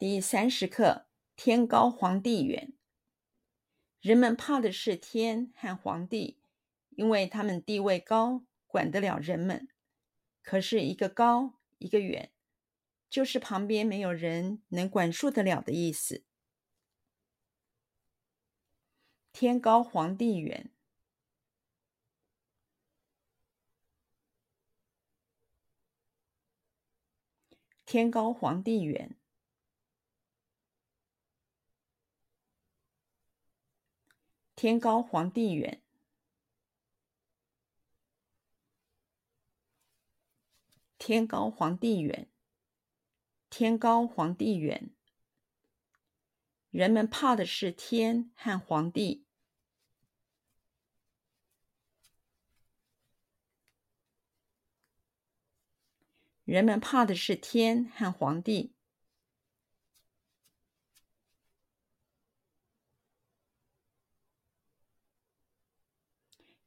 [0.00, 1.04] 第三十课：
[1.36, 2.72] 天高皇帝远。
[4.00, 6.40] 人们怕的是天和皇帝，
[6.88, 9.68] 因为他们地位高，管得了人们。
[10.42, 12.32] 可是，一个高，一个远，
[13.10, 16.24] 就是旁边没有人能管束得了的意思。
[19.34, 20.70] 天高皇帝远。
[27.84, 29.19] 天高皇帝远，
[34.60, 35.80] 天高皇帝远，
[40.98, 42.28] 天高皇帝远，
[43.48, 44.90] 天高皇帝远。
[46.68, 49.24] 人们怕的是天和皇帝。
[56.44, 58.74] 人们怕的是天和皇帝。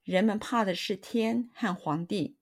[0.03, 2.35] 人们怕的是天和皇帝。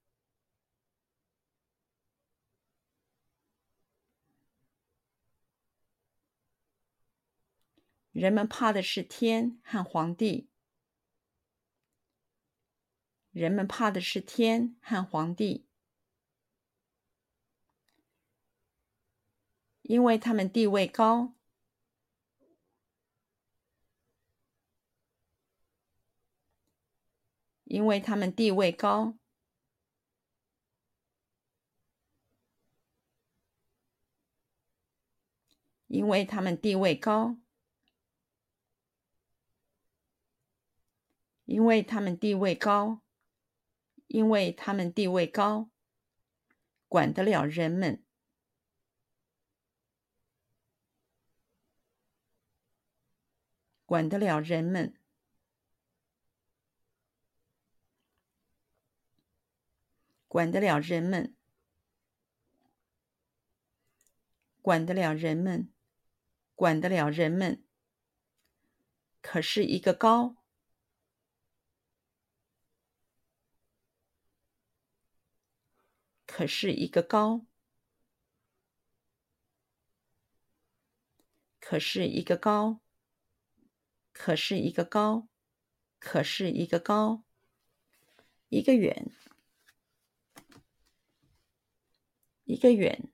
[8.12, 10.50] 人们怕的是天和皇帝。
[13.30, 15.68] 人们怕的是天和皇帝。
[19.84, 21.36] 因为他们地位高，
[27.72, 29.18] 因为他们地位高，
[35.88, 37.38] 因为他们地位高，
[41.46, 43.00] 因为他们地位高，
[44.08, 45.70] 因为他们地位高，
[46.90, 48.04] 管得了人们。
[53.86, 55.01] 管得了人们，
[60.32, 61.36] 管得了人们，
[64.62, 65.70] 管得了人们，
[66.56, 67.66] 管得了人们。
[69.22, 70.38] 可是一个高，
[76.26, 77.46] 可是一个高，
[81.60, 82.80] 可是一个高。
[84.14, 85.28] 可是一个高，
[86.00, 87.26] 可是一个高，
[88.48, 89.12] 一个远，
[92.44, 93.10] 一个远，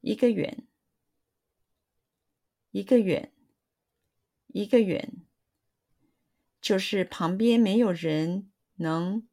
[0.00, 0.66] 一个远，
[2.70, 3.32] 一个远，
[4.48, 5.24] 一个远，
[6.60, 9.26] 就是旁边没有人能，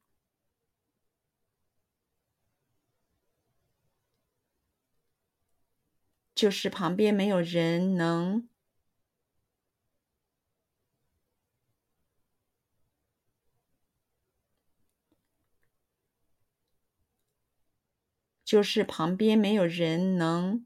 [6.33, 8.50] 就是旁边没有人能。
[18.51, 20.65] 就是旁边没有人能，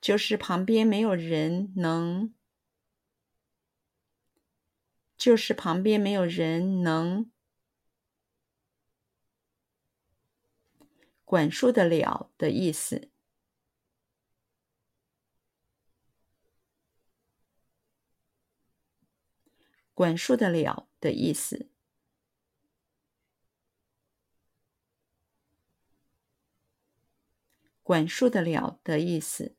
[0.00, 2.32] 就是旁边没有人能，
[5.18, 7.30] 就是旁边没有人能
[11.26, 13.10] 管束得了的意思，
[19.92, 21.71] 管束得了的意思。
[27.92, 29.54] 管束得了的意思，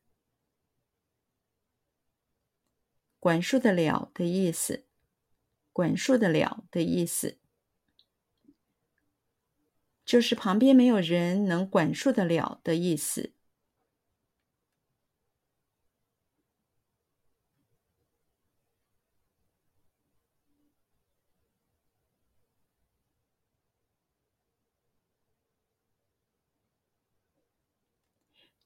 [3.20, 4.88] 管束得了的意思，
[5.72, 7.38] 管束得了的意思，
[10.04, 13.36] 就是旁边没有人能管束得了的意思，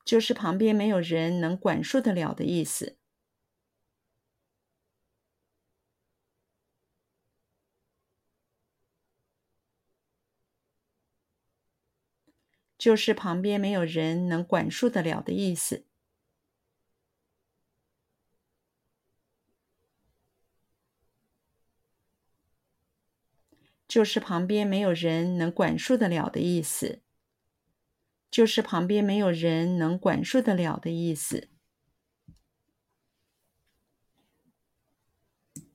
[0.07, 2.97] 就是旁边没有人能管束得了的意思，
[12.77, 15.85] 就是旁边没有人能管束得了的意思，
[23.87, 27.01] 就是旁边没有人能管束得了的意思。
[28.31, 31.49] 就是旁边没有人能管束得了的意思。